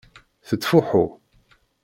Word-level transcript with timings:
Tettfuḥu. 0.47 1.05